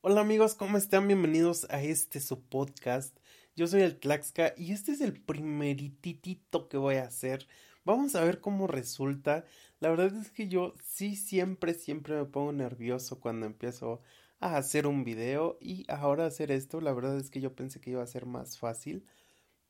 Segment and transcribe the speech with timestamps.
[0.00, 1.08] Hola amigos, ¿cómo están?
[1.08, 3.18] Bienvenidos a este su podcast.
[3.56, 7.48] Yo soy el Tlaxca y este es el primerititito que voy a hacer.
[7.84, 9.44] Vamos a ver cómo resulta.
[9.80, 14.00] La verdad es que yo sí siempre, siempre me pongo nervioso cuando empiezo
[14.38, 17.90] a hacer un video y ahora hacer esto, la verdad es que yo pensé que
[17.90, 19.04] iba a ser más fácil,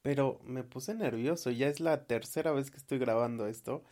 [0.03, 1.51] pero me puse nervioso.
[1.51, 3.83] Ya es la tercera vez que estoy grabando esto.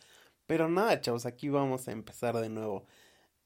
[0.45, 2.85] Pero nada, chavos, aquí vamos a empezar de nuevo.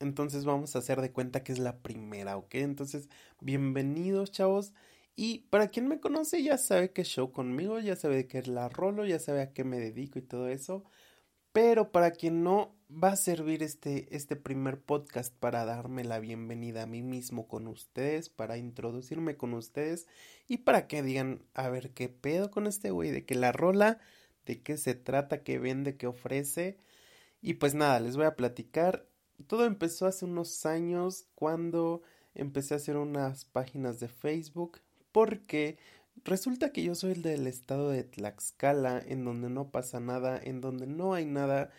[0.02, 2.56] Entonces vamos a hacer de cuenta que es la primera, ¿ok?
[2.56, 3.10] Entonces,
[3.40, 4.74] bienvenidos, chavos.
[5.16, 8.70] Y para quien me conoce ya sabe que show conmigo, ya sabe que es la
[8.70, 10.84] rolo, ya sabe a qué me dedico y todo eso.
[11.54, 16.84] Pero para quien no, va a servir este, este primer podcast para darme la bienvenida
[16.84, 20.08] a mí mismo con ustedes, para introducirme con ustedes
[20.48, 23.12] y para que digan, a ver, ¿qué pedo con este güey?
[23.12, 24.00] De que la rola,
[24.46, 26.78] de qué se trata, qué vende, qué ofrece.
[27.42, 29.06] Y pues nada, les voy a platicar
[29.42, 32.02] todo empezó hace unos años cuando
[32.36, 34.80] empecé a hacer unas páginas de Facebook
[35.12, 35.78] porque
[36.24, 40.62] resulta que yo soy el del estado de Tlaxcala en donde no pasa nada, en
[40.62, 41.72] donde no hay nada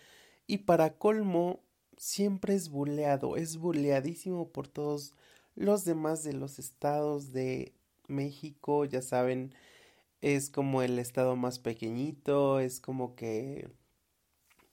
[0.47, 1.61] y para colmo
[1.97, 5.15] siempre es buleado, es buleadísimo por todos
[5.55, 7.75] los demás de los estados de
[8.09, 9.55] México, ya saben,
[10.21, 13.69] es como el estado más pequeñito, es como que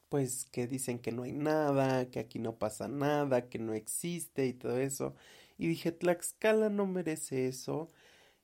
[0.09, 4.47] pues que dicen que no hay nada, que aquí no pasa nada, que no existe
[4.47, 5.15] y todo eso.
[5.57, 7.91] Y dije, Tlaxcala no merece eso.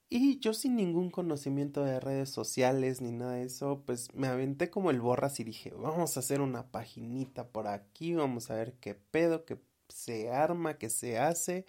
[0.10, 4.70] Y yo sin ningún conocimiento de redes sociales ni nada de eso, pues me aventé
[4.70, 8.74] como el borras y dije, vamos a hacer una paginita por aquí, vamos a ver
[8.80, 11.66] qué pedo, que se arma, que se hace.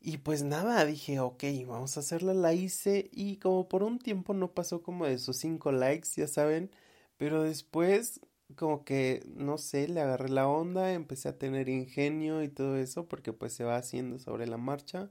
[0.00, 4.34] Y pues nada, dije, ok, vamos a hacerla, la hice y como por un tiempo
[4.34, 6.70] no pasó como de esos cinco likes, ya saben,
[7.18, 8.20] pero después
[8.56, 13.08] como que, no sé, le agarré la onda, empecé a tener ingenio y todo eso,
[13.08, 15.10] porque pues se va haciendo sobre la marcha.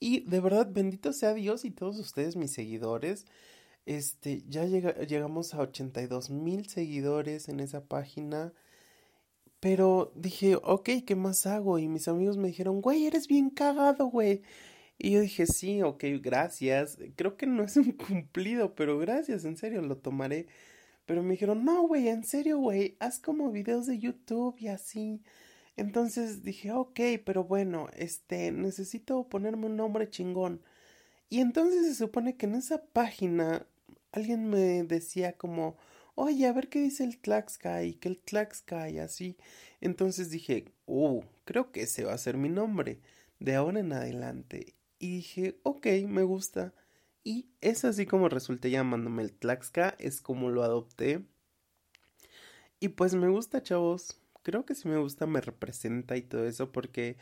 [0.00, 3.26] Y de verdad, bendito sea Dios y todos ustedes, mis seguidores.
[3.86, 8.52] Este, ya llegamos a 82 mil seguidores en esa página.
[9.60, 11.78] Pero dije, ok, ¿qué más hago?
[11.78, 14.42] Y mis amigos me dijeron, güey, eres bien cagado, güey.
[14.98, 16.98] Y yo dije, sí, ok, gracias.
[17.16, 20.46] Creo que no es un cumplido, pero gracias, en serio, lo tomaré.
[21.06, 25.22] Pero me dijeron, no, güey, en serio, güey, haz como videos de YouTube y así.
[25.76, 30.62] Entonces dije, ok, pero bueno, este, necesito ponerme un nombre chingón.
[31.28, 33.66] Y entonces se supone que en esa página
[34.12, 35.76] alguien me decía como,
[36.14, 39.36] oye, a ver qué dice el Tlaxca y que el Tlaxca y así.
[39.80, 43.00] Entonces dije, uh, creo que ese va a ser mi nombre
[43.38, 44.74] de ahora en adelante.
[44.98, 46.74] Y dije, ok, me gusta.
[47.22, 51.24] Y es así como resulté llamándome el Tlaxca, es como lo adopté.
[52.80, 54.20] Y pues me gusta, chavos.
[54.42, 57.18] Creo que si me gusta, me representa y todo eso, porque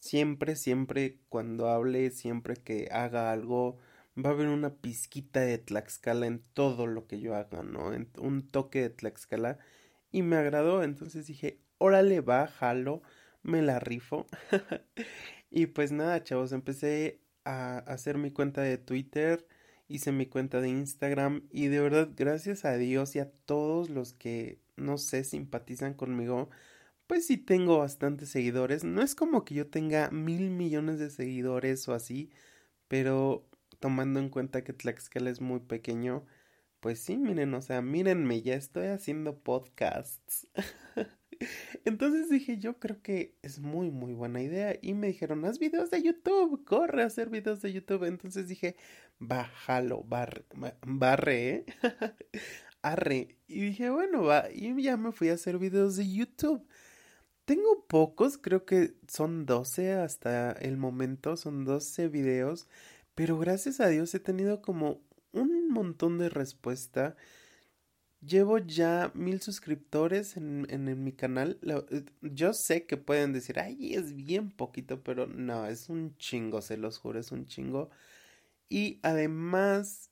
[0.00, 3.78] siempre, siempre, cuando hable, siempre que haga algo,
[4.18, 7.90] va a haber una pizquita de Tlaxcala en todo lo que yo haga, ¿no?
[8.18, 9.58] un toque de Tlaxcala.
[10.10, 13.02] Y me agradó, entonces dije, órale, va, jalo,
[13.42, 14.26] me la rifo.
[15.50, 19.46] y pues nada, chavos, empecé a hacer mi cuenta de Twitter,
[19.88, 24.12] hice mi cuenta de Instagram y de verdad gracias a Dios y a todos los
[24.12, 26.50] que no sé simpatizan conmigo,
[27.06, 28.84] pues sí tengo bastantes seguidores.
[28.84, 32.30] No es como que yo tenga mil millones de seguidores o así,
[32.88, 33.48] pero
[33.80, 36.26] tomando en cuenta que Tlaxcala es muy pequeño,
[36.80, 40.48] pues sí, miren, o sea, mírenme, ya estoy haciendo podcasts.
[41.84, 44.76] Entonces dije, yo creo que es muy, muy buena idea.
[44.80, 48.04] Y me dijeron, haz videos de YouTube, corre a hacer videos de YouTube.
[48.04, 48.76] Entonces dije,
[49.18, 50.44] bájalo, barre,
[50.86, 51.64] barre, ¿eh?
[52.82, 53.36] arre.
[53.46, 54.50] Y dije, bueno, va.
[54.52, 56.66] Y ya me fui a hacer videos de YouTube.
[57.44, 62.68] Tengo pocos, creo que son 12 hasta el momento, son 12 videos.
[63.14, 65.00] Pero gracias a Dios he tenido como
[65.32, 67.16] un montón de respuesta.
[68.20, 71.58] Llevo ya mil suscriptores en, en, mi canal.
[72.20, 76.76] Yo sé que pueden decir, ay, es bien poquito, pero no, es un chingo, se
[76.76, 77.90] los juro, es un chingo.
[78.68, 80.10] Y además,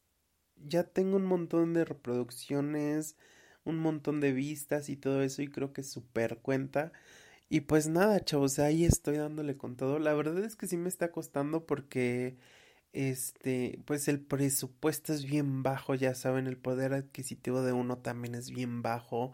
[0.56, 3.16] ya tengo un montón de reproducciones,
[3.64, 6.92] un montón de vistas y todo eso, y creo que super cuenta.
[7.50, 9.98] Y pues nada, chavos, ahí estoy dándole con todo.
[9.98, 12.36] La verdad es que sí me está costando porque
[12.92, 18.34] este, pues el presupuesto es bien bajo, ya saben, el poder adquisitivo de uno también
[18.34, 19.32] es bien bajo.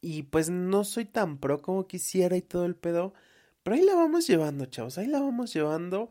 [0.00, 3.14] Y pues no soy tan pro como quisiera y todo el pedo.
[3.62, 6.10] Pero ahí la vamos llevando, chavos, ahí la vamos llevando.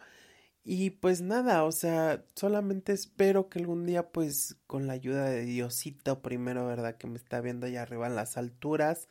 [0.63, 5.43] Y pues nada, o sea, solamente espero que algún día, pues, con la ayuda de
[5.45, 6.97] Diosito primero, ¿verdad?
[6.97, 9.09] Que me está viendo allá arriba en las alturas.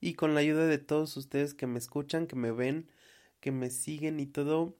[0.00, 2.90] Y con la ayuda de todos ustedes que me escuchan, que me ven,
[3.40, 4.76] que me siguen y todo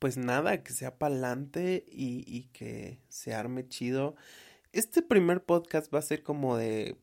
[0.00, 4.16] pues nada, que sea pa'lante y, y que se arme chido.
[4.72, 6.96] Este primer podcast va a ser como de,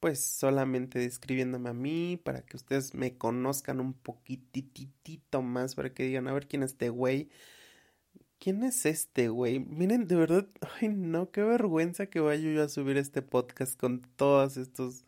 [0.00, 6.04] pues solamente describiéndome a mí, para que ustedes me conozcan un poquititito más, para que
[6.04, 7.28] digan, a ver quién es este güey.
[8.38, 9.58] ¿Quién es este güey?
[9.60, 10.48] Miren, de verdad,
[10.80, 15.04] ay no, qué vergüenza que vaya yo a subir este podcast con todas estos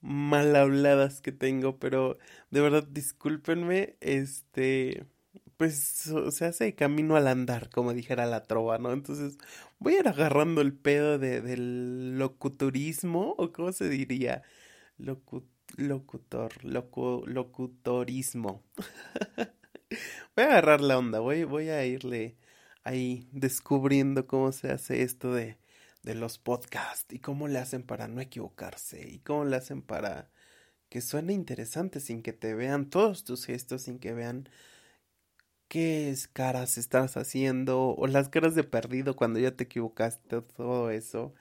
[0.00, 2.18] mal habladas que tengo, pero
[2.50, 5.06] de verdad discúlpenme, este,
[5.56, 8.92] pues se hace camino al andar, como dijera la trova, ¿no?
[8.92, 9.38] Entonces
[9.78, 14.42] voy a ir agarrando el pedo de, del locuturismo, o cómo se diría,
[14.96, 18.62] locutor, locutorismo.
[20.36, 22.36] voy a agarrar la onda, voy, voy a irle
[22.84, 25.58] ahí descubriendo cómo se hace esto de,
[26.02, 30.30] de los podcasts y cómo le hacen para no equivocarse y cómo le hacen para
[30.88, 34.48] que suene interesante sin que te vean todos tus gestos, sin que vean
[35.68, 41.34] qué caras estás haciendo o las caras de perdido cuando ya te equivocaste, todo eso.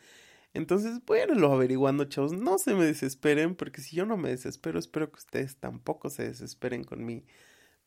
[0.53, 1.01] Entonces,
[1.35, 2.33] lo averiguando, chavos.
[2.33, 6.23] No se me desesperen, porque si yo no me desespero, espero que ustedes tampoco se
[6.23, 7.25] desesperen con mi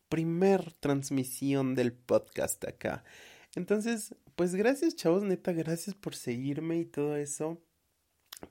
[0.09, 3.03] primer transmisión del podcast acá.
[3.55, 7.61] Entonces, pues gracias, chavos, neta, gracias por seguirme y todo eso.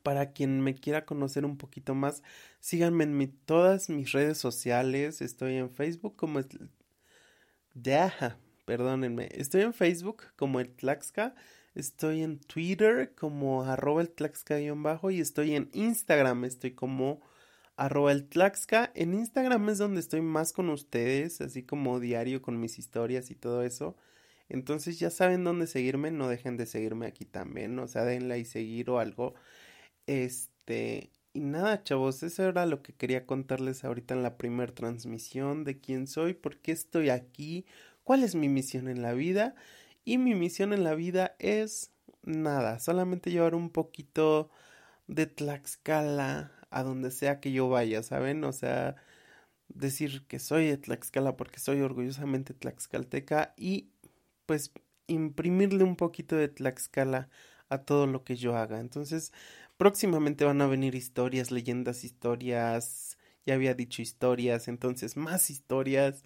[0.03, 2.23] Para quien me quiera conocer un poquito más,
[2.61, 5.23] síganme en todas mis redes sociales.
[5.23, 6.41] Estoy en Facebook como
[7.82, 9.28] ya, perdónenme.
[9.32, 11.34] Estoy en Facebook como el Tlaxca.
[11.75, 16.44] Estoy en Twitter como arroba el Tlaxca-bajo y estoy en Instagram.
[16.44, 17.20] Estoy como
[17.76, 18.90] arroba el Tlaxca.
[18.94, 23.34] En Instagram es donde estoy más con ustedes, así como diario con mis historias y
[23.34, 23.96] todo eso.
[24.49, 28.44] Entonces ya saben dónde seguirme, no dejen de seguirme aquí también, o sea, denle y
[28.44, 29.34] seguir o algo.
[30.06, 35.65] Este, y nada, chavos, eso era lo que quería contarles ahorita en la primera transmisión
[35.65, 37.67] de quién soy, por qué estoy aquí,
[38.05, 39.55] cuál es mi misión en la vida.
[40.05, 41.93] Y mi misión en la vida es
[42.23, 44.50] nada, solamente llevar un poquito
[45.09, 48.43] de Tlaxcala a donde sea que yo vaya, ¿saben?
[48.44, 48.97] O sea,
[49.69, 53.91] decir que soy de Tlaxcala porque soy orgullosamente tlaxcalteca y
[54.47, 54.73] pues
[55.06, 57.29] imprimirle un poquito de Tlaxcala
[57.69, 58.81] a todo lo que yo haga.
[58.81, 59.33] Entonces,
[59.76, 66.25] próximamente van a venir historias, leyendas, historias, ya había dicho historias, entonces más historias,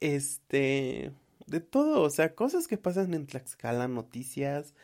[0.00, 1.12] este,
[1.46, 4.74] de todo, o sea, cosas que pasan en Tlaxcala, noticias,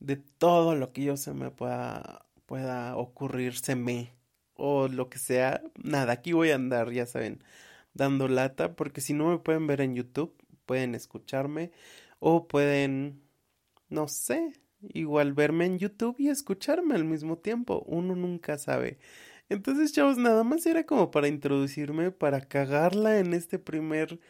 [0.00, 4.14] de todo lo que yo se me pueda, pueda ocurrírseme
[4.54, 7.42] o lo que sea, nada, aquí voy a andar, ya saben,
[7.94, 10.34] dando lata, porque si no me pueden ver en YouTube,
[10.66, 11.72] pueden escucharme
[12.20, 13.22] o pueden,
[13.88, 14.54] no sé,
[14.92, 17.84] igual verme en YouTube y escucharme al mismo tiempo.
[17.86, 18.98] Uno nunca sabe.
[19.48, 24.20] Entonces, chavos, nada más era como para introducirme, para cagarla en este primer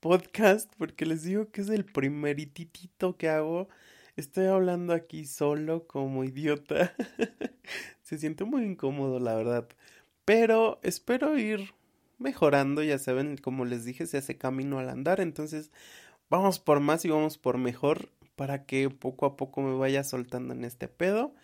[0.00, 3.68] podcast, porque les digo que es el primerititito que hago.
[4.16, 6.94] Estoy hablando aquí solo como idiota.
[8.02, 9.68] Se siente muy incómodo, la verdad.
[10.24, 11.74] Pero espero ir
[12.18, 15.20] mejorando, ya saben, como les dije, se hace camino al andar.
[15.20, 15.70] Entonces,
[16.30, 20.54] vamos por más y vamos por mejor para que poco a poco me vaya soltando
[20.54, 21.34] en este pedo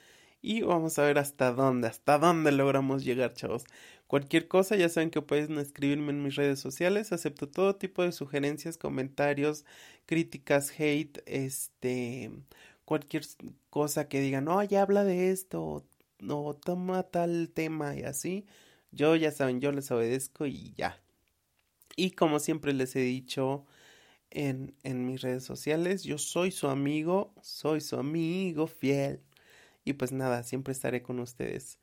[0.41, 3.65] y vamos a ver hasta dónde, hasta dónde logramos llegar, chavos.
[4.07, 8.13] Cualquier cosa, ya saben que pueden escribirme en mis redes sociales, acepto todo tipo de
[8.13, 9.65] sugerencias, comentarios,
[10.07, 12.31] críticas, hate, este,
[12.85, 13.25] cualquier
[13.71, 15.85] cosa que digan, no, ya habla de esto,
[16.21, 18.47] no, toma tal tema y así.
[18.93, 21.01] Yo ya saben, yo les obedezco y ya.
[21.97, 23.67] Y como siempre les he dicho,
[24.35, 26.05] en, en mis redes sociales.
[26.05, 29.21] Yo soy su amigo, soy su amigo fiel.
[29.85, 31.79] Y pues nada, siempre estaré con ustedes.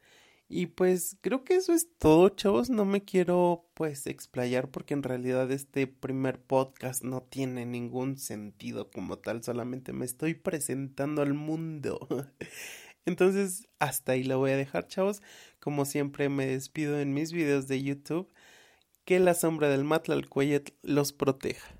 [0.53, 2.69] Y pues creo que eso es todo, chavos.
[2.69, 8.91] No me quiero pues explayar porque en realidad este primer podcast no tiene ningún sentido
[8.91, 9.41] como tal.
[9.43, 12.05] Solamente me estoy presentando al mundo.
[13.05, 15.21] Entonces, hasta ahí lo voy a dejar, chavos.
[15.61, 18.29] Como siempre me despido en mis videos de YouTube.
[19.05, 21.77] Que la sombra del Matlalcuellet los proteja.